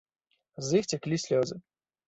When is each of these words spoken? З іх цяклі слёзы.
З 0.69 0.79
іх 0.81 0.89
цяклі 0.93 1.21
слёзы. 1.27 1.55